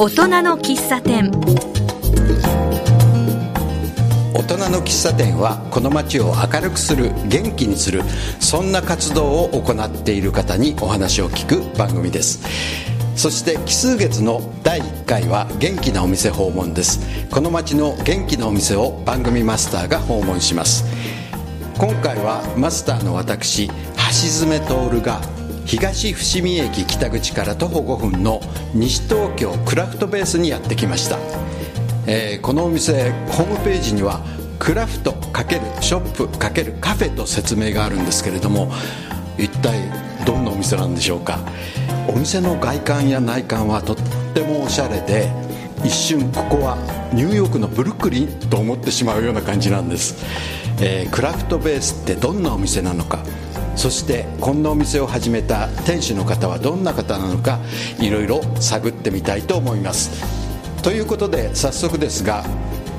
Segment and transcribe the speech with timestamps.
[0.00, 1.28] 大人の喫茶店。
[4.32, 8.02] 大人の喫茶店はこの街を明るくする元気にする。
[8.38, 12.40] そんな活動を行っている方にお話を聞く番組です。
[13.16, 17.00] そして奇数月の第1回は元気なお店訪問です。
[17.28, 20.84] この街の元気なお店を番組マスターが訪問します。
[21.76, 23.72] 今回はマスターの私橋
[24.46, 25.20] 爪徹が
[25.68, 28.40] 東伏見駅北口から徒歩5分の
[28.72, 31.18] 西東京クラフトベースにやってきました、
[32.06, 34.24] えーこのお店ホームページには
[34.58, 38.72] クラフト×ショップ×カフェと説明があるんですけれども
[39.36, 39.78] 一体
[40.24, 41.38] どんなお店なんでしょうか。
[42.08, 43.96] お店の外観や内観はとっ
[44.32, 45.30] てもおしゃれで
[45.84, 46.78] 一瞬ここは
[47.12, 50.24] ニューヨークのブルックリンと思ってしまうような感じなんです、
[50.80, 53.22] えークラフトベースってどんなお店なのか。
[53.78, 57.60] そしてこんなお店を始めた店主の方はどんな方なのか
[58.00, 60.10] いろいろ探ってみたいと思います。
[60.82, 62.44] ということで早速ですが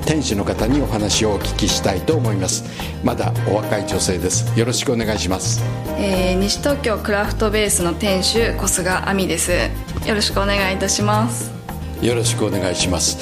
[0.06, 2.64] 店主の方にお話をお聞きしたいと思います。
[3.04, 4.58] まだお若い女性です。
[4.58, 5.62] よろしくお願いします。
[5.98, 9.52] えー西東京クラフトベースの店主小菅亜美です。
[9.52, 11.52] よろしくお願いいたします。
[12.00, 13.18] よろしくお願いします。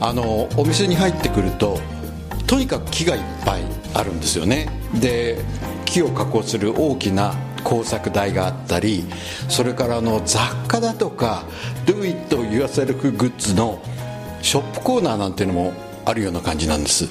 [0.00, 1.78] あのお店に入ってくると
[2.48, 3.62] とにかく木がいっぱい
[3.94, 5.44] あるんですよねで
[5.84, 9.04] 木を加工する大きな工作台があったり
[9.48, 11.44] それからあの雑貨だとか
[11.86, 13.82] Do it yourself グッズの
[14.40, 15.72] ショップコーナーなんていうのも
[16.04, 17.04] あるような感じなんです、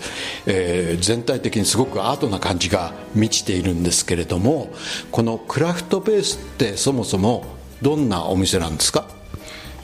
[0.48, 4.70] えー全体的にすごくアートな感じが満ちているんですけれども
[5.12, 7.46] このクラフトベースってそもそも
[7.84, 9.06] どんなお店なんですか？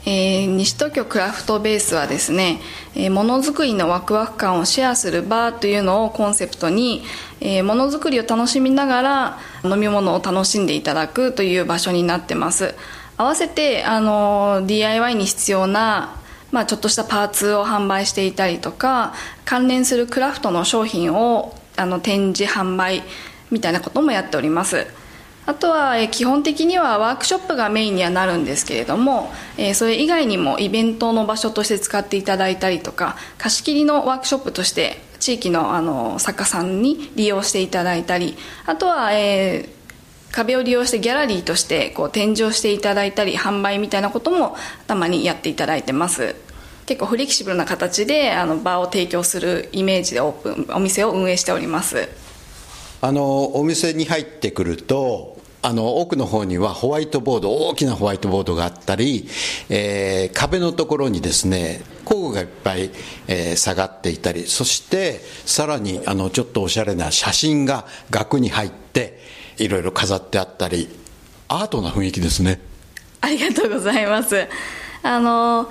[0.06, 2.60] えー西東京クラフトベースはですね、
[2.96, 7.04] えーものづくりのワクワク感をシェアするバーというのをコンセプトに、
[7.44, 12.74] えーものづくりを楽しみながら飲み物を楽しんでいただくという場所になってます。
[13.16, 16.16] 合わせて、あの DIY に必要な
[16.54, 19.12] まあ、ちょっとしたパーツを販売していたりとか
[19.44, 23.02] 関連するクラフトの商品をあの展示販売
[23.50, 24.86] みたいなこともやっております。
[25.46, 38.36] あとはえ基本的にはワークショップがメインにはなるんですけれども、えそれ以外にもイベントの場所として使っていただいたりとか貸し切りのワークショップとして地域のあの作家さんに利用していただいたり
[38.66, 39.74] あとは、えー
[40.34, 44.56] 壁を利用してギャラリーとしてこう展示をしていただいたり販売みたいなことも
[44.88, 46.34] たまにやっていただいてます。
[46.86, 52.08] 結構フレキシブルな形であの場を提供するイメージでオープンお店を運営しております。
[53.00, 55.33] あのお店に入ってくると
[55.66, 59.26] あの奥の方にはホワイトボード大きなホワイトボードがあったり、
[59.70, 62.90] えー壁のところにですね工具がいっぱい、
[63.28, 69.18] えー下がっていたりそしてさらにあのちょっとおしゃれな写真が額に入って
[69.56, 70.86] いろいろ飾ってあったり
[71.48, 72.60] アートな雰囲気ですね。
[73.22, 74.46] ありがとうございます。
[75.02, 75.70] あの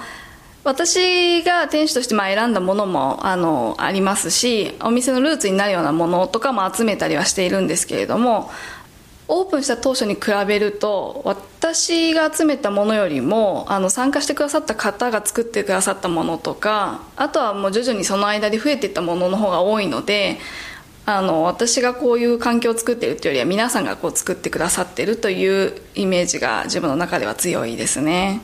[0.64, 8.50] 私が店主としてまあ選んだものもあのありますしお店のルーツになるようなものとかも集めたりはしているんですけれども
[9.28, 20.40] オープンした当初に比べると私が集めたものよりもあの参加してくださった方が作ってくださったものとかあとはもう徐々にその間で増えていったものの方が多いので
[21.06, 28.42] あの私がこういう環境を作っているというよりは皆さんがこう作ってくださっているというイメージが自分の中では強いですね。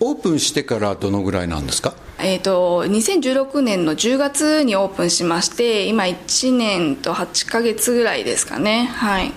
[0.00, 1.92] オープンしてからどのぐらいなんですか？
[2.20, 8.86] えー、と2016年の10月にオープンしまして今1年と8ヶ月ぐらいですかね。
[8.86, 9.32] はい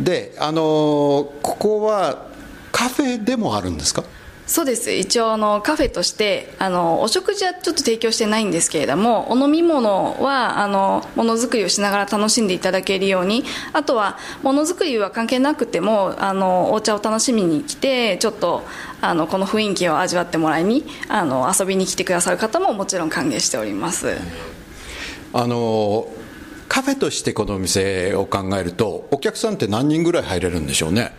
[0.00, 2.26] であのここは
[2.72, 4.02] カフェでもあるんですか？
[4.46, 4.92] そうです。
[4.92, 18.64] 一応あのカフェとしてあのお食事はちょっと提供してないんですけれどもお飲み物はあのものづくりをしながら楽しんでいただけるようにあとはものづくりは関係なくてもあのお茶を楽しみに来てちょっと
[19.00, 24.14] あのこの雰囲気を味わってもらいにあの遊びに来てくださる方ももちろん歓迎しております。
[25.32, 26.06] あの
[26.74, 31.12] カフェとしてこのお店を考えるとお客さんって何人ぐらい入れるんでしょうね？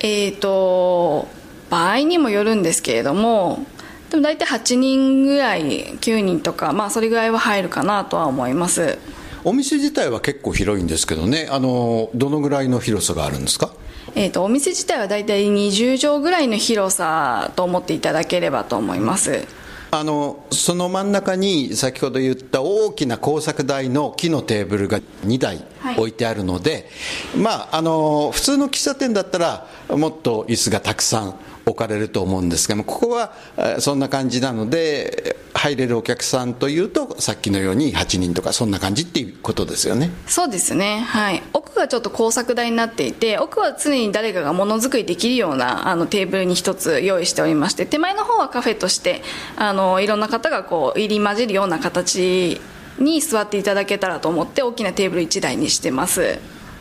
[0.00, 1.26] えー、と
[1.70, 3.64] 場合にもよるんですけれども
[4.10, 8.98] でも大体8人ぐらい9人とかまあそれぐらいは入るかなとは思います。
[9.44, 11.48] お店自体は結構広いんですけどね。
[11.50, 13.70] あのどのぐらいの広さがあるんですか？
[14.14, 19.46] えー、とお店自体は大体20畳ぐらいの広さと思っていただければと思います
[19.90, 25.96] あのその真ん中に先ほど言った大きな工作台の木のテーブルが2台はい。
[25.96, 26.88] 置いてあるので、
[27.36, 31.34] まああの普通の喫茶店だったらもっと椅子がたくさん
[31.70, 33.32] 置かれると思うんですがここは
[33.80, 40.10] そんな感じなので入れるお客さんというとさっきのように8人とかそんな感じっていうことですよね。
[40.26, 41.00] そうですね。
[41.00, 41.42] はい。
[41.52, 49.22] 奥がちょっと工作台になっていて奥は常に誰かがものづくりできるようなあのテーブルに一つ用意しておりまして手前の方はカフェとして
[49.56, 52.60] あのいろんな方がこう入り混じるような形
[52.98, 56.38] に座っていただけたらと思って大きなテーブル1台にしてます。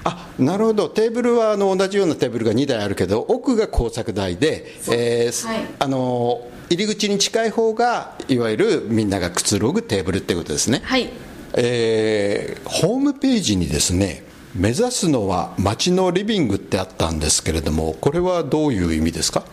[0.08, 0.88] あなるほど。
[0.88, 10.82] テーブルはあの同じようなテーブルが2台あるけど奥が工作台で、えーはい、あの入り口に近い方がいわゆるみんながくつろぐテーブルってことですね。
[10.86, 11.10] はい、
[11.56, 14.24] えー、ホームページにですね
[14.56, 19.44] 目指すのは街のリビングってあったんですけれどもこれはどういう意味ですか？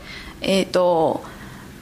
[0.40, 1.24] えっ、ー、と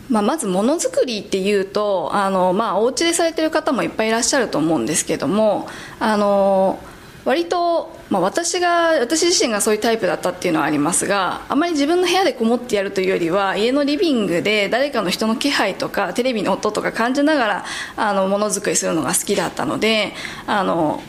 [0.09, 5.69] まあ、まずものづくりっていうとあの、まあ、お家でされてる方もいっぱいいらっしゃると思うんですけども
[6.01, 6.79] あの
[7.25, 17.65] 割と、まあ、私が私自身がそういうタイプだったっていうのはありますがあまり自分の部屋でこもってやるというよりは家のリビングで誰かの人の気配とかテレビの音とか感じながら
[17.97, 20.13] あのものづくりするのが好きだったので
[20.47, 21.03] あの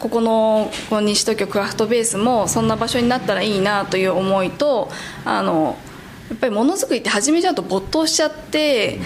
[0.00, 4.90] ここのこの西東京クラフトベースもそんな場所になったらいいなという思いと
[5.24, 5.78] あの
[6.28, 8.98] やっぱりものづくりって始めちゃうと没頭しちゃって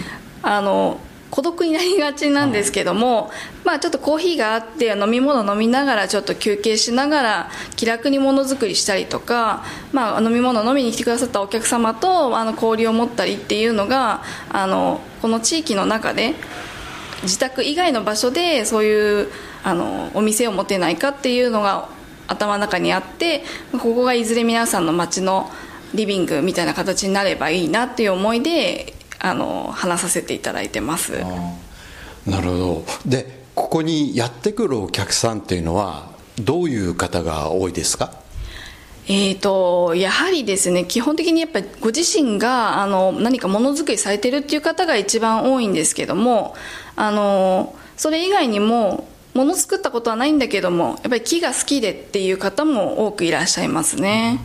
[0.43, 0.99] あの
[1.30, 3.30] 孤独になりがちなんですけども、
[3.64, 16.34] まあ、ちょっとコーヒーがあって飲み物飲みながらちょっと休憩しながら気楽にものづくりしたりとか、まあ、飲み物飲みに来てくださったお客様とあの交流を持ったりっていうのがあのこの地域の中で
[17.22, 19.28] 自宅以外の場所でそういう
[19.64, 21.88] あのお店を持てないかっていうのが
[22.26, 23.42] 頭の中にあって
[23.72, 25.50] ここがいずれ皆さんの街の
[25.94, 31.12] リビングみたいな形になればいいなっていう思いであの話させていただいてます。
[32.26, 32.85] なるほど。
[33.06, 38.12] でここにやってくるお客さんっていうのはどういう方が多いですか？
[39.11, 46.55] えーと、やはりですね基本的にやっぱりご自身があの何かものづくりされてるっていう方が一番多いんですけども
[46.94, 54.41] あのそれ以外にももの作ったことはないんだけどもやっぱり木が好きでっていう方も多くいらっしゃいますね、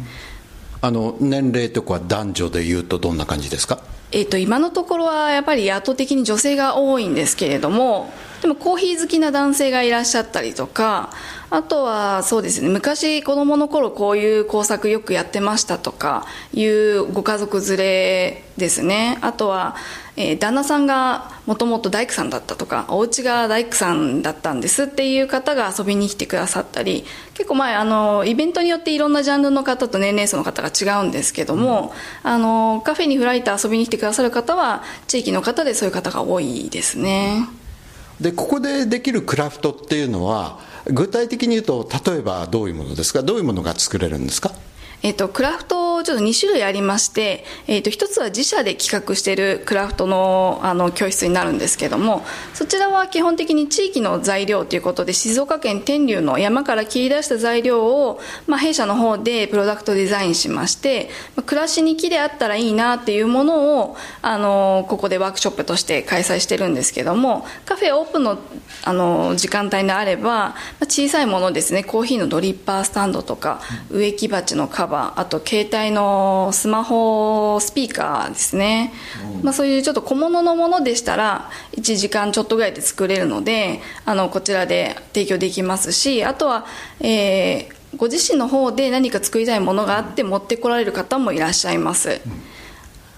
[0.81, 3.81] あの年齢とか男女でいうとどんな感じですか？
[4.15, 8.13] えーと、今のところはやっぱり圧倒的に女性が多いんですけれども
[8.43, 11.09] でもコーヒー好きな男性がいらっしゃったりとか
[11.49, 19.17] あとはそうですね昔子供の頃こういう工作よくやってましたとかいうご家族連れですね。
[19.21, 19.75] あとは
[20.15, 31.93] えー、旦那さんがもともと大工さんだったとかお家が大工さんだったんですっていう方が遊びに来てくださったり結構前あのイベントによっていろんなジャンルの方と年齢層の方が違うんですけども、
[32.23, 37.47] うん、あのカフェに開いて遊びに来てくださる方は地域の方でそういう方が多いですね。
[38.21, 43.23] でここでできるクラフトっていうのは具体的に言うと例えばどういうものですか？
[43.23, 44.51] どういうものが作れるんですか？
[45.01, 52.23] えっと、クラフトちょっと2種類ありまして、えっと、1つは自社で企画しているクラフトのあの教室になるんですけども
[52.53, 68.39] そちらは基本的に地域の材料ということで静岡県天竜の山から切り出した材料を、まあ、弊社の方でプロダクトデザインしまして、まあ、暮らしに木であったらいいなっていうものをあのここでワークショップとして開催してるんですけどもカフェオープンの
[68.85, 78.93] あの時間帯であれば、まあ、小さいものですねコーヒーのドリッパースタンドとか植木鉢のカバーバーあと携帯のスマホスピーカーですね、
[79.41, 86.65] まあ、そういうちょっと小物のものでしたら1時間ちょっとぐらいで作れるのであのこちらで提供できますしあとは、
[86.99, 92.21] えー、ご自身の方で何か作りたいものがあって持ってこられる方もいらっしゃいます、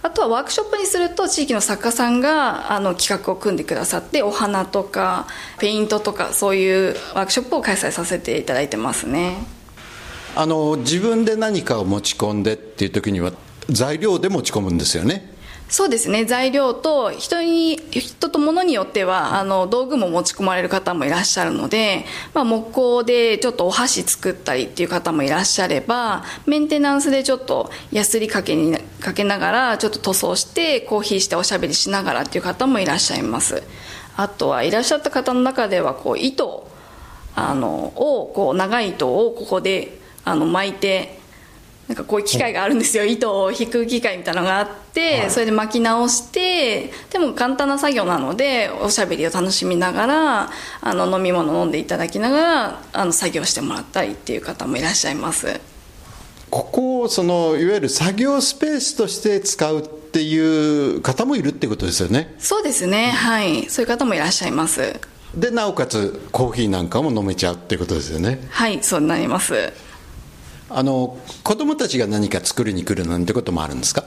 [0.05, 5.25] あとはワークショップにすると地域の作家さんがあの企画を組んでくださってお花とか
[5.57, 9.37] ペイントとかそういうワークショップを開催させていただいてますね
[10.35, 13.31] あの自分で何かを持ち込んでっていう時には
[13.69, 15.33] 材料で持ち込むんですよね。
[15.67, 16.25] そうですね。
[16.25, 33.63] 材料と人に人と物によってはあの道具も持ち込まれる方もいらっしゃるので、まあ、木工でちょっとお箸作ったりっていう方もいらっしゃればメンテナンスでちょっとヤスリかけにかけながらちょっと塗装してコーヒーしておしゃべりしながらっていう方もいらっしゃいます。
[34.17, 36.69] あとはいらっしゃった方の中ではこう糸
[37.35, 41.19] あのをこう長い糸をここであの巻いて
[41.87, 43.05] なんかこういう機械があるんですよ。
[43.05, 50.49] 糸を引く機械みたいなのがあって、はい、それで巻き直してでも簡単な作業なのでおしゃべりを楽しみながら
[50.81, 55.61] あの飲み物飲んでいただきながらあの作業してもらったりっていう方もいらっしゃいます。
[56.49, 62.33] ここをそのいわゆる作業スペースとして使うっていう方もいるってことですよね？
[62.39, 63.11] そうですね。
[63.11, 63.69] はい。
[63.69, 64.99] そういう方もいらっしゃいます。
[65.35, 68.39] でなおかつコーヒーなんかも飲めちゃうってことですよね？
[68.49, 68.81] はい。
[68.81, 69.71] そうなります
[70.77, 74.03] あの子供たちが何か作りに来るなんてこともあるんですか？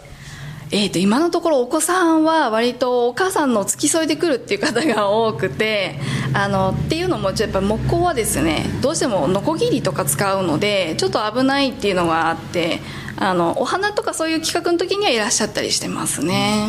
[0.70, 5.98] えー、と今のところお子さんは割とお母さんの付き添いで来るっていう方が多くて
[6.34, 12.80] あのっていうのもやっぱ木工はですねどうしてもノコギリとか使うのでちょっと危ないっていうのがあって
[13.16, 16.68] あのお花とかそういう企画の時にはいらっしゃったりしてますね。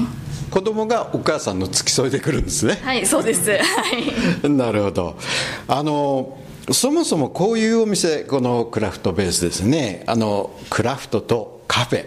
[0.49, 2.79] 子供がお母さんの付き添いで来るんですね。
[2.81, 3.51] はいそうです。
[3.51, 3.59] はい。
[4.49, 5.17] なるほど。
[5.67, 6.37] あの
[6.71, 10.03] そもそもこういうお店このクラフトベースですね。
[10.07, 12.05] あのクラフトとカフェ。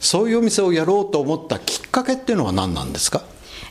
[0.00, 3.22] そういうお店をやろうと思ったきっかけっていうのは何なんですか？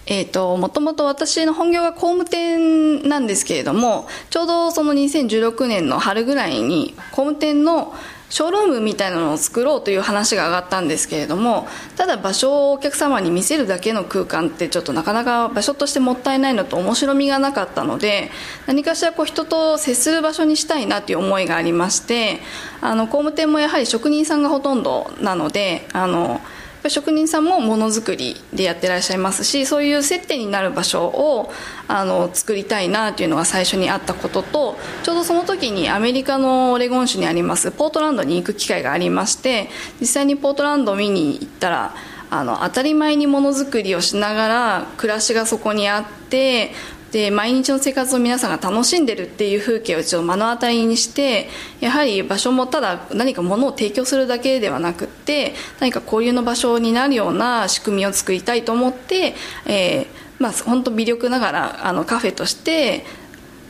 [0.06, 7.94] えーと、もともと私の本業が工務店なんですけれどもちょうどその2016年の春ぐらいに工務店の
[8.30, 18.30] ショールームみたいなのを作ろうという話が上がったんですけれどもただ場所をお客様に見せるだけの空間ってちょっとなかなか場所としてもったいないのと面白みがなかったので
[18.68, 22.40] 何かしらこう人と接する場所にしたいなという思いがありまして
[22.82, 26.42] あの工務店もやはり職人さんがほとんどなのであの
[26.88, 31.52] 職人さんもものづくりでやってらっしゃいますしそういう接点になる場所を
[31.88, 39.68] あの作りたいなというのが最初にあったこととちょうどその時にアメリカのオレゴン州にありますポートランドに行く機会がありまして
[40.00, 41.96] 実際にポートランドを見に行ったら
[42.32, 46.72] あの当たり前にものづくりをしながら暮らしがそこにあって
[47.12, 51.50] で毎日の生活を皆さんが楽しんでるっていう風景を一応目の当たりにして
[51.80, 59.34] やはり場所もただ何か物を提供するだけではなくって何か交流の場所になるような仕組みを作りたいと思って、
[59.66, 60.06] えー、
[60.38, 63.06] まあ本当微力ながらあのカフェとして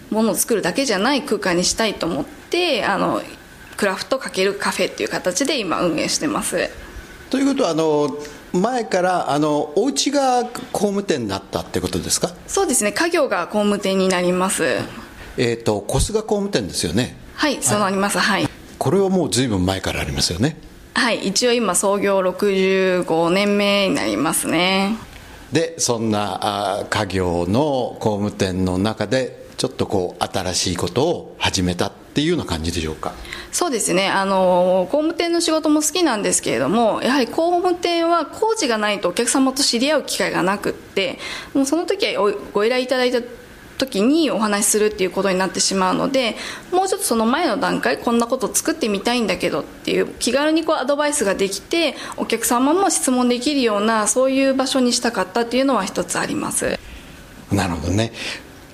[0.09, 3.21] 物を作るだけじゃない空間にしたいと思ってあの
[3.77, 6.69] クラフト×カフェっていう形で今運営してます。
[7.29, 8.09] ということはあの
[8.53, 12.31] 前からあのお家が工務店だったってことですか？
[12.47, 12.91] そうですね。
[12.91, 14.63] 家業が工務店になります。
[15.37, 17.15] えっ、ー、と小菅工務店ですよね。
[17.35, 18.17] はいそうなります。
[18.17, 20.57] はい、はい、これはもう随分前からありますよね。
[20.93, 24.97] はい一応今創業65年目になりますね。
[25.51, 26.39] でそんな
[26.79, 33.13] あ家業の工務店の中でちょっとこう新しいことを始めたっていうような感じでしょうか？
[33.51, 34.09] そうですね。
[34.09, 41.19] あの工務店の仕事も好きなんですけれどもやはり工務店は工事がないとお客様と知り合う機会がなくって
[41.53, 43.21] もうその時はご依頼いただいた
[43.77, 46.35] 時にお話しするっていうことになってしまうので
[46.73, 56.77] もうちょっとその前の段階こんなこと作ってみたいんだけどっていう気軽にこうアドバイスができてお客様も質問できるようなそういう場所にしたかったっていうのは一つあります。
[57.53, 58.11] なるほどね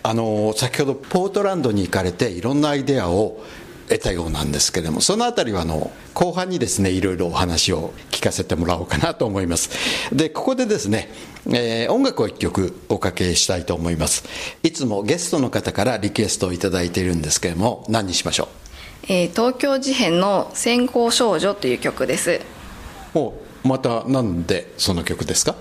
[0.07, 3.41] あの先ほどポートランドに行かれていろんなアイデアを
[3.89, 9.71] 得たようなんですけれどもその辺りはあの後半にですねいろいろお話を聞かせてもらおうかなと思います。
[10.15, 11.09] でここでですね、
[11.47, 14.25] えー、音楽を1曲おかけしたいと思います。
[14.61, 18.47] いつもゲストの方からリクエストを頂いているんですけれども何にしましょう、
[19.11, 22.41] えー、東京事変の「先行少女」という曲です。
[23.15, 23.33] お
[23.63, 25.55] またなんでその曲ですか？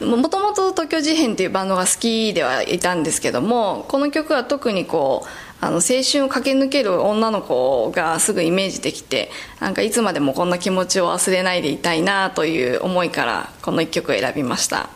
[0.00, 5.28] もともと東京事変というバンドが好きではいたんですけどもこの曲は特にこう
[5.64, 14.90] あの青春を駆け抜ける女の子がすぐイメージできてなんかいつまでもこんな気持ちを忘れないでいたいなという思いからこの一曲を選びました。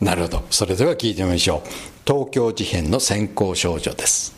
[0.00, 0.44] なるほど。
[0.50, 1.68] それでは聴いてみましょう。
[2.06, 4.36] 東京事変の先行少女です。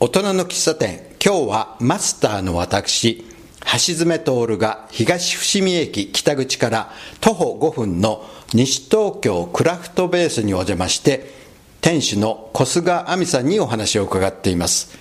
[0.00, 3.24] 大人の喫茶店今日はマスターの私
[3.64, 6.90] 橋爪徹が東伏見駅北口から
[7.20, 11.32] 徒歩5分の西東京クラフトベースにお邪魔して
[11.80, 14.96] 店主の小菅亜美さんにお話を伺っています。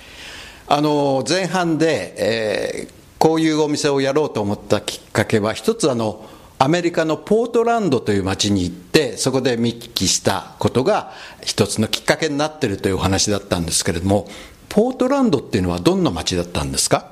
[0.67, 6.25] あの前半で、えー、こういうお店をやろうと思ったきっかけは一つあの
[6.59, 11.11] アメリカのポートランドという街に行ってそこで見聞きしたことが
[11.43, 14.27] 一つのきっかけになってるというお話だったんですけれども
[14.69, 17.10] ポートランドっていうのはどんな街だったんですか？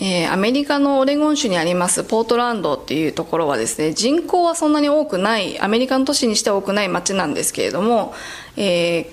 [0.00, 8.14] えー、アメリカのオレゴン州にありますポートランドっていうところはですね人口はそんなに多くないアメリカの都市にしては多くない街なんですけれども、
[8.56, 9.06] えー、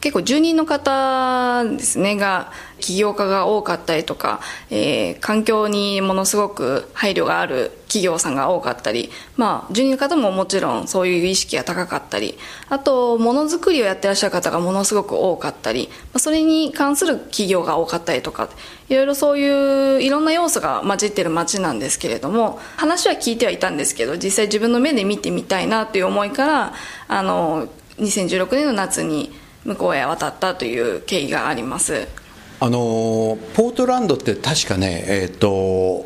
[0.00, 18.48] 結構住人の方ですねが起業家が多かったりとか、えー、環境にものすごく配慮がある企業さんが多かったり、まあ、住人の方ももちろんそういう意識が高かったりあとものづくりをやってらっしゃる方がものすごく多かったりそれに関する企業が多かったりとか
[18.88, 26.74] いろいろそういういろんな要素が混じってる街なんですけれども話は聞いてはいたんですけど実際自分の目で見てみたいなという思いから
[27.08, 27.66] あの
[27.98, 29.32] 2016年の夏に
[29.64, 32.06] 向こうへ渡ったという経緯があります。
[32.62, 36.04] あのポートランドって確かね、えーと、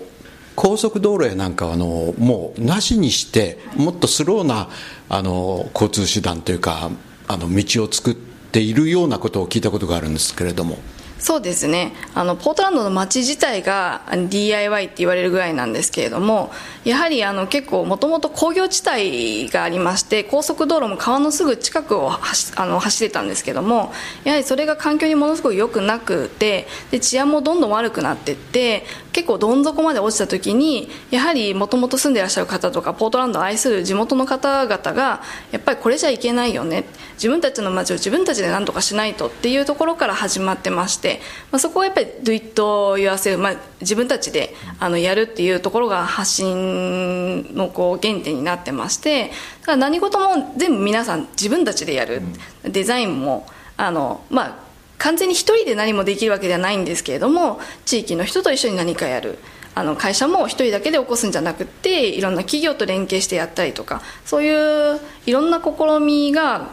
[0.55, 4.69] 高速道路やなんかあのもうなしにしてもっとスローな
[5.09, 6.91] あの交通手段というか
[7.27, 10.79] あの道を作っているようなことを聞いたことがあるんですけれども。
[11.25, 11.95] そうですね。
[12.14, 16.52] あのポートランドの街自体が DIY って言われるぐらいなんですけれども
[16.85, 23.90] やはりあの結構もともと工業地帯がありまして高速道路も川のすぐ近くをあの走ってたんですけども
[24.25, 36.85] やはりそれが環境にものすごく良くなくてで治安もどんどん悪くなっていって結構どん底まで落ちた時にやはりもともと住んでいらっしゃる方とかポートランドを愛する地元の方々がやっぱりこれじゃいけないよね。
[37.14, 41.21] 自分たちの街を自分たちで何とかしないとっていうところから始まってまして、
[41.52, 49.30] まあ、そこはやっぱり Do it yourself、まあ、自分たちであのやるっていうところが発信のこう原点になってまして
[49.61, 52.21] だから何事も全部皆さん自分たちでやる。
[52.64, 54.63] デザインもあのまあ
[54.99, 59.39] 完全に一人で何もできるわけではないんですけれども地域の人と一緒に何かやる
[59.75, 66.71] あの会社も一人だけで起こすんじゃなくていろんな企業と連携してやったりとかそういういろんな試みが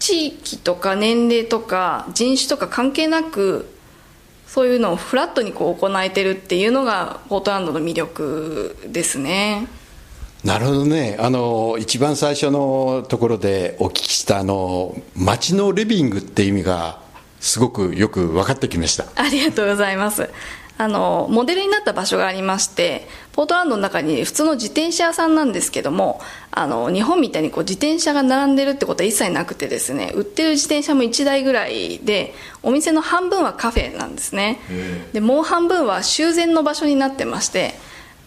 [0.00, 3.68] 地域とか年齢とか人種とか関係なく
[4.46, 9.68] そういうのをフラットにこう行えてるっていうのがポートランドの魅力ですね。
[10.42, 16.98] なるほどねあの一番最初のところでお聞きしたあの街のリビングって意味が
[17.40, 19.06] すごくよく分かってきました。
[19.16, 20.30] ありがとうございます。
[20.80, 32.32] あのモデルになった場所がありましてポートランドの中に普通の自転車屋さんなんですけどもあの日本みたいにこう自転車が並んでるってことは一切なくてですね売ってる自転車も1台ぐらいで
[32.62, 34.58] お店の半分はカフェなんですね。
[35.12, 37.74] でもう半分は修繕の場所になってまして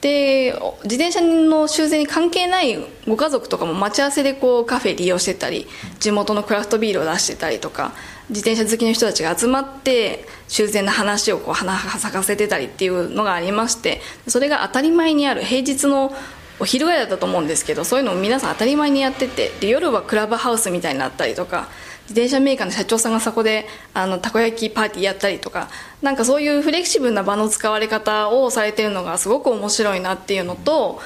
[0.02, 0.54] で
[0.84, 2.78] 自転車の修繕に関係ない
[3.08, 5.66] ご家族とかも待ち合わせでこうカフェ利用してたり
[6.00, 7.94] 地元のクラフトビールを出してたりとか
[8.30, 16.14] 自転車好きの人たちが集まって修繕の話をこう花咲かせてたりっていうのがありましてそれが当たり前にある平日の
[16.60, 21.68] お昼ぐらいだったと思うんですけどそういうのを皆さん当たり前にやっててで夜はクラブハウスみたいになったりとか
[22.04, 25.70] 自転車メーカーの社長さんがそこであのたこ焼きパーティーやったりとか
[26.02, 31.02] なんかそういうフレキシブルな場の使われ方をされてるのがすごく面白いなっていうのと、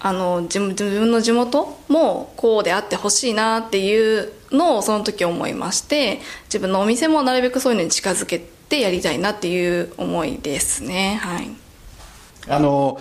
[0.00, 11.18] あの自分の地元もこうであってほしいなっていうのをその時思いまして自分のお店もなるべくそういうのに近づけてやりたいなっていう思いですね。
[11.22, 11.50] はい。
[12.46, 13.00] あの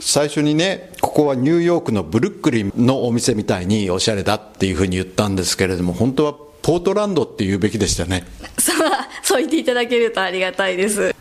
[0.00, 8.26] 最初にねここはニューヨークのブルックリンのお店みたいにおしゃれだっていうふうに言ったんですけれども本当はポートランドって言うべきでしたね。
[8.58, 8.90] そう
[9.22, 11.14] そう言っていただけるとありがたいです。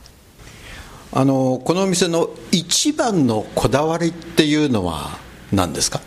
[1.16, 5.18] あのこのお店の一番のこだわりっていうのは
[5.52, 6.02] 何ですか？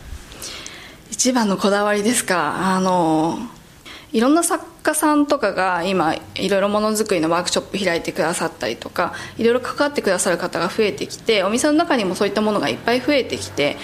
[1.09, 2.75] 一番のこだわりですか？
[2.75, 3.39] あの
[4.13, 13.77] いろんな作家さんとかが今いろいろものづくりのワークショップ開いてくださったりとかいろいろ関わってくださる方が増えてきてお店の中にもそういったものがいっぱい増えてきて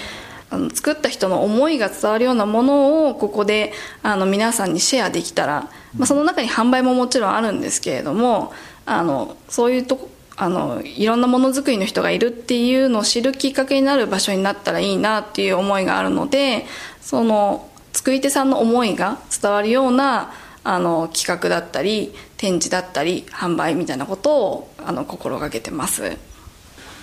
[0.50, 8.52] あの作った人の思いが伝わるようなものをここであの皆さんにシェアできたら、まあ、その中に販売ももちろんあるんですけれども
[8.86, 16.66] あのそういうとこあのいろんなものづくりの人がいるっていうのを知るきっかけになる場所になったらいいなっていう思いがあるので
[17.00, 20.32] その作り手さんの思いが伝わるような
[20.64, 26.16] あの企画だったり展示だったり販売みたいなことをあの心がけてます。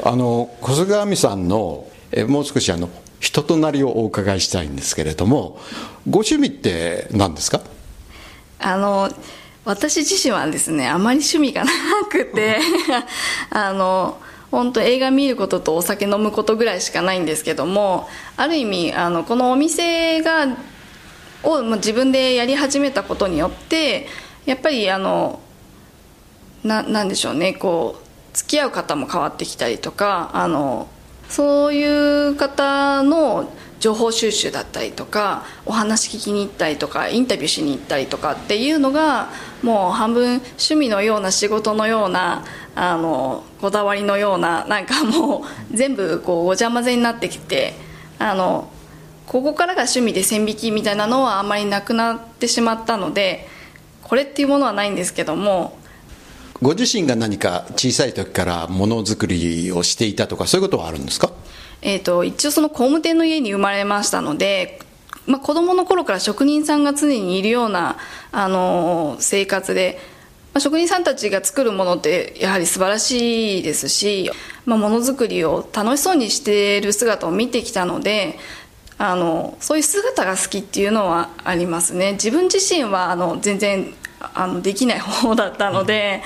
[0.03, 5.59] あの小菅亜美さんのえもう少しあの人となりをお伺いしたいんですけれども
[6.09, 7.61] ご趣味って何ですか？
[8.59, 9.09] あの
[9.63, 11.71] 私自身はですねあまり趣味がな
[12.09, 12.57] くて
[13.51, 14.17] あの
[14.51, 20.47] 本当映画見ることとお酒飲むことぐらいしかないんですけどもある意味あのこのお店が
[21.43, 24.07] を自分でやり始めたことによって
[24.45, 25.39] やっぱりあの
[26.63, 30.87] ななんでしょうねこう付き合う方も変わってきたりとかあの
[31.27, 39.29] そういう方の情報収集だったりとかお話聞きに行ったりとかインタビューしに行ったりとかっていうのが
[39.63, 47.73] もう半分趣味のような仕事のようなあのこだわりのようななんかもう全部こうごちゃ混ぜになってきて
[48.19, 48.71] あの
[49.27, 53.47] ここからが趣味で線引きみたいなのはあまりなくなってしまったので
[54.03, 55.77] これっていうものはないんですけども
[56.61, 61.31] ご自身が何か小さい時からものづくりをしていたとかそういうことはあるんですか？
[61.81, 64.79] えーと、一応その工務店の家に生まれましたので、
[65.25, 67.97] まあ、子供の頃から職人さんが常にいるような、
[68.31, 69.97] あのー、生活で、
[70.53, 74.29] まあ、職人さんたちが作るものってやはり素晴らしいですし、
[74.65, 78.37] まあ、ものづくりを楽しそうにしている姿を見てきたので
[79.03, 82.11] あのそういう姿が好きっていうのはありますね。
[82.13, 86.21] 自分自身はあの全然あのできない方だったので、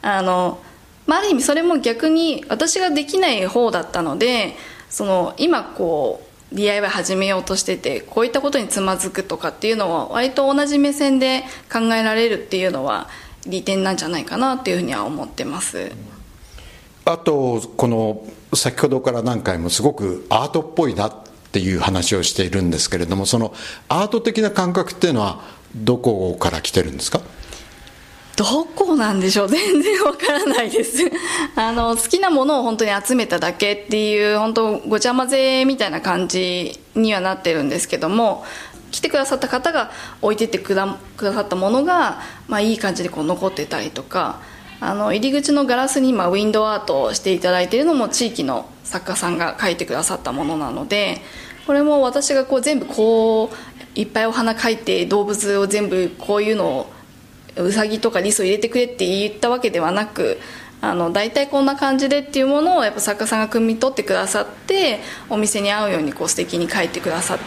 [0.00, 0.60] あの
[1.08, 4.54] まあ、ある意味それも逆に私ができない方だったので
[4.88, 13.08] その今こう DIY 始めようとしててこういったことにつまずくとかっていうのは割と同じ目線で考えられるっていうのは
[13.44, 15.90] 利点なんじゃないかなっていうふうには思ってます。
[17.04, 18.22] あとこの
[18.54, 23.52] 先ほどから何回もすごくアートっぽいなっていう話をしているんですけれどもその
[23.88, 25.40] アート的な感覚っていうのは
[25.74, 27.20] どこから来てるんですか？
[28.36, 29.48] どこなんでしょう？
[29.50, 30.98] 全然わからないです。
[31.56, 38.44] あの好きなものを本当に集めただけっていう本当ごちゃ混ぜみたいな感じにはなってるんですけども
[38.90, 39.90] 来てくださった方が
[40.22, 44.38] 置いてってくだくださったものが、まあ、いい感じでこう残ってたりとか
[44.80, 51.20] あの入り口のガラスに今ウィンドウアートをしていただいているのも地域の作家さんが描いてくださったものなので
[51.70, 53.56] これも私がこう全部こう
[53.94, 56.92] いっぱいお花描いて動物を全部こういうのを
[57.56, 60.40] うさぎとかリスを入れてくれって言ったわけではなく
[60.80, 67.38] あの大体こんな感じでっていうものをやっぱ作家さんが汲み取ってくださってお店に合うようにこう素敵に書いてくださっ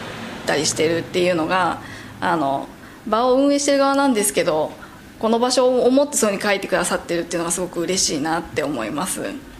[0.46, 1.82] たりしてるっていうのが
[2.18, 2.66] あの
[3.06, 4.72] 場を運営してる側なんですけど
[5.18, 9.53] この場所を思ってそうに書いてくださってるっていうのがすごく嬉しいなって思います。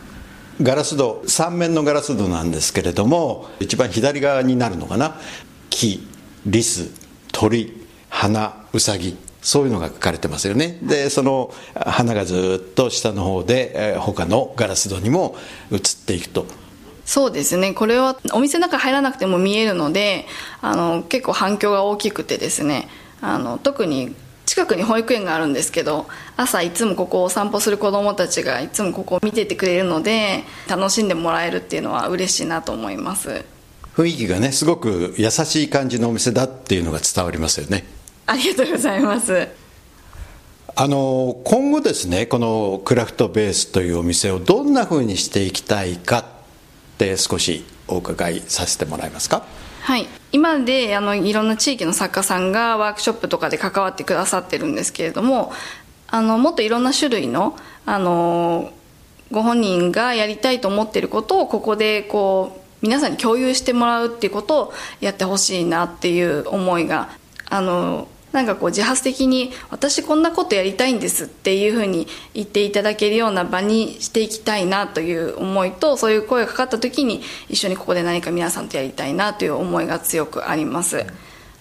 [0.62, 5.18] ガラス戸3面のガラス戸なんですけれども一番左側になるのかな？
[5.70, 6.06] 木
[6.46, 6.90] リス
[7.32, 10.78] 鳥花ウサギそういうのが書かれてますよね。
[10.82, 15.36] でその花がずっと下の方で、えー、他のガラス戸にも
[15.70, 16.46] 移っていくと。
[17.04, 17.74] そうですね。
[17.74, 20.24] これはお店の中入らなくても見えるので
[20.62, 22.88] あの結構反響が大きくてですね
[23.20, 24.14] あの特に
[24.46, 33.44] 近くに保育園があるんですけど朝いつもここをお散歩する子どもたちがいつもここを見ててくれるので楽しんでもらえるっていうのは嬉しいなと思います。
[33.96, 37.84] 雰囲気がねすごく優しい感じのお店だっていうのが伝わりますよね。
[38.26, 39.48] ありがとうございます。
[40.76, 46.24] あの今後ですねこのクラフトベースというお店をどんなふうにしていきたいかっ
[46.98, 49.44] て少しお伺いさせてもらえますか？
[49.82, 55.52] はい今であのいろんな地域の作家さんがワークショップとかで関わってくださってるんですけれども
[56.08, 58.72] あのもっといろんな種類のあの
[59.30, 67.10] ご本人がやりたいと思ってることをここでこう皆さんに共有してもらうっていうことをやってほしいなっていう思いが
[67.48, 81.06] あのなんかこう自発的に私こんなことやりたいんですっていうふうに言っていただけるような場にしていきたいなという思いとそういう声がかかった時に一緒にここで何か皆さんとやりたいなという思いが強くあります。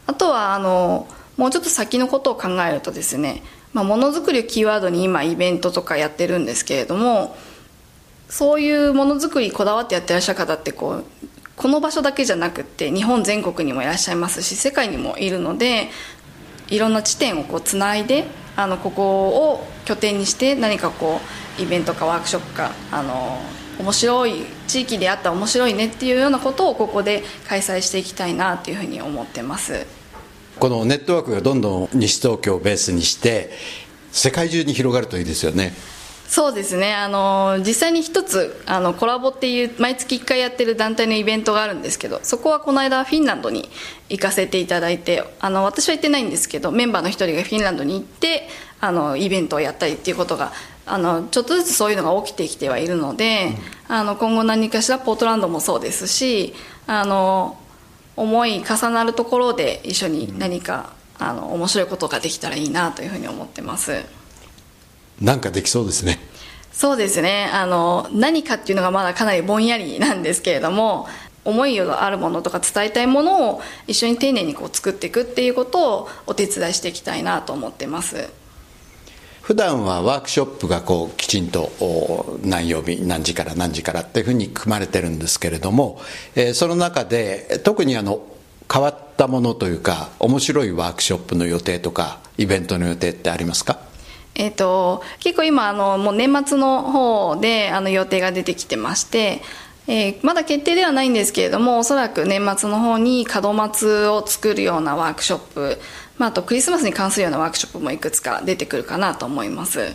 [0.08, 1.08] あとはあの
[1.38, 7.36] もうちょっと先のことを考えるとですねまものづくりをキーワードに今イベントとかやってるんですけれども
[8.30, 11.06] そういうものづくりこだわってやってらっしゃる方ってこう
[11.56, 15.90] この場所だけじゃなくって日本全国にもいらっしゃいますし世界にもいるので
[16.70, 21.20] いろんな地点をこうつないであのここを拠点にして何かこ
[21.60, 23.40] うイベントかワークショップかあの
[23.80, 29.86] 面白い地域であったら面白いねっていうようなことをここで開催していきたいなというふうに思ってます。
[30.60, 33.52] このネットワークがどんどん西東京をベースにして
[34.12, 35.74] 世界中に広がるといいですよね。
[36.34, 36.96] そうですね。
[36.96, 43.70] あの実際に一つあのコラボっていう毎月1回やってる団体のイベントがあるんですけどそこはこの間フィンランドに
[44.10, 48.48] 行かせていただいてあの私は行ってないんですけどメンバーの一人がフィンランドに行って
[48.82, 50.54] あのイベントをやったりっていうことが
[50.88, 53.50] あのちょっとずつそういうのが起きてきてはいるので、
[53.88, 56.56] うん、あの今後何かしらポートランドもそうですし
[56.88, 57.60] あの
[58.16, 64.04] 思い重なるところで一緒に何か、あの面白いことができたらいいなというふうに思ってます。
[65.22, 66.20] なんかできそうですね
[66.74, 67.50] そうですね。
[67.54, 71.08] あの何かっていうのがまだかなりぼんやりなんですけれども
[71.46, 78.30] 思いがあるものとか伝えたいものを一緒に丁寧にこう作っていくっていうことをお手伝いしていきたいなと思ってます。
[79.42, 86.02] 普段はワークショップがこうきちんと何曜日何時から何時からっていうふうに組まれてるんですけれども、
[86.36, 88.26] えー、その中で特にあの
[88.72, 93.80] 変わったものというか面白いワークショップの予定とかイベントの予定ってありますか？
[94.36, 99.42] えーと、結構今あのもう年末の方であの予定が出てきてまして、
[99.88, 105.78] えー、まだ決定ではないんですけれどもおそらく年末の方に門松を作るようなワークショップ、
[106.18, 109.94] まあ、あとクリスマスに関するようなワークショップもいくつか出てくるかなと思います。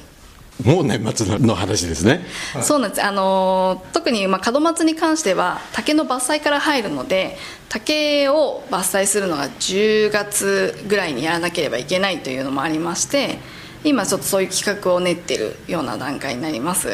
[0.64, 3.02] もう年末の話ですね、はい、そうなんです。
[3.02, 13.38] あの特にまあ門松に関しては竹の伐採から入るので竹を伐採するのが10月ぐらいにやらなければいけないというのもありまして
[13.84, 16.88] 今ちょっとそういう企画を練ってるような段階になります。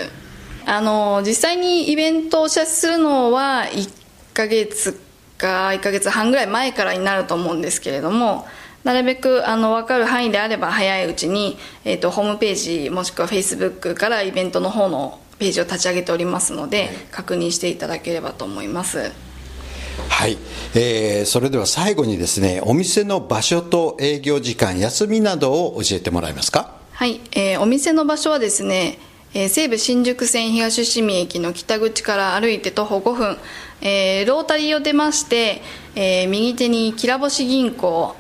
[0.67, 3.91] あの実際にイベントを写出するのは1
[4.33, 4.99] ヶ月
[5.37, 8.47] か1ヶ月半ぐらい前からになると思うんですけれども
[8.83, 12.55] なるべくあの分かる範囲であれば早いうちに、えーと、ホームペー
[12.87, 19.13] ジもしくはフェイスブックからイベントの方のページを立ち上げておりますので確認していただければと思います。
[20.09, 20.39] はい、
[20.75, 26.77] えー、それでは最後にですねお店の場所と営業時間休みなどを教えてもらえますか？
[26.93, 28.99] はい、えー、お店の場所はですね、
[29.35, 33.39] えー、西武新宿線東伏見駅の北口から歩いて徒歩5分、
[33.83, 35.61] えー、ロータリーを出まして、
[35.95, 38.17] えー、右手にきらぼし銀行。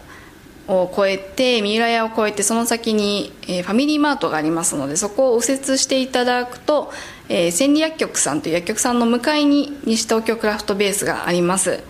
[0.67, 6.93] を越えて三浦屋を越えてその先に、えー、ファミリーマートがありますのでそこを右折していただくと、
[7.29, 11.83] えー、千里薬局さんという薬局さんの向かいに西東京クラフトベースがあります。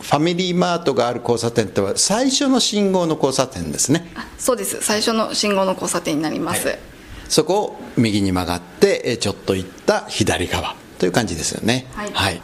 [0.00, 4.10] ファミリーマートがある交差点っては最初の信号の交差点ですね。
[4.36, 4.82] そうです。
[4.82, 6.78] 最初の信号の交差点になります、はい、
[7.28, 11.86] そこを右に曲がってちょっと行った左側という感じですよね。
[11.94, 12.42] はい、はい、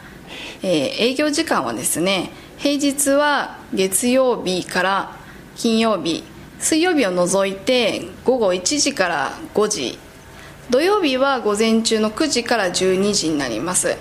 [0.61, 0.69] えー、
[1.11, 5.18] 営業時間はですね平日は月曜日から
[5.59, 6.23] 金曜日
[6.57, 9.99] 水曜日を除いて午後1時から5時。
[10.69, 13.97] 土曜日は午前中の9時から12時になります。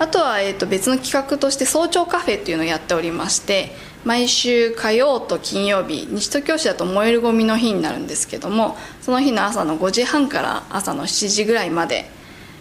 [0.00, 3.70] あとは、えー、と別の企画として早朝カフェっていうのをやっておりまして
[4.04, 12.10] 毎週火曜と金曜日西東京市だと燃えるゴミの日になるんですけどもその日の朝の5時半から朝の7時ぐらいまで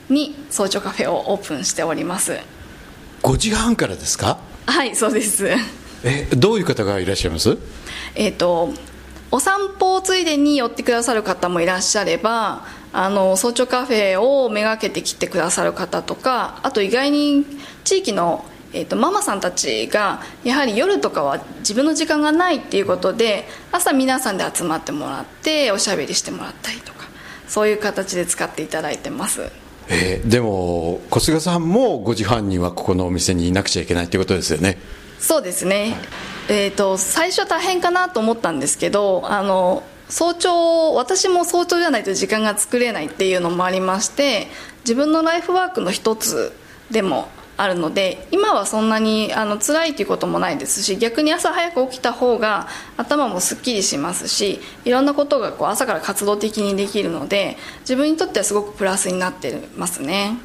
[0.10, 2.38] に早朝カフェをオープンしております。
[3.24, 4.38] 5時半からですか？
[4.68, 5.50] はいそうです。
[6.04, 7.58] えどういう方がいらっしゃいます？
[8.16, 8.74] えっ、ー、と
[9.32, 17.46] お散歩をついでに寄ってくださる方もいらっしゃればあの早朝カフェをめがけて来てくださる方とかあと意外に
[17.84, 27.08] 地域の、えーと、ママさんたちがやはり夜とかは自分の時間がないっていうことで朝皆さんで集まってもらっておしゃべりしてもらったりとか
[27.50, 29.52] そういう形で使っていただいてます。
[29.88, 34.80] えー、でも小菅さんも5時半にはここのお店にいなくちゃいけないっていうことですよね。
[35.20, 35.96] そうですね、
[36.50, 44.48] えーと、最初大変かなと思ったんですけどあの早朝私も早朝じゃないと時間が作れないっていうのもありまして
[44.84, 46.54] 自分のライフワークの一つ
[46.92, 60.38] でもあるので今はそんなにあの辛いということもないですし逆に朝早く起きた方が頭もすっきりしますしいろんなことがこう朝から活動的にできるので自分にとってはすごくプラスになってますね。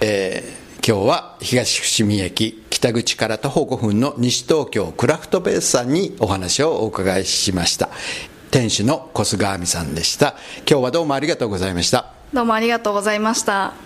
[0.00, 7.88] えー今日は東伏見駅北口から徒歩5分の西東京クラフトベースさんにお話をお伺いしました。
[8.52, 10.36] 店主の小菅亜美さんでした。
[10.58, 12.12] 今日はどうもありがとうございました。
[12.32, 13.85] どうもありがとうございました。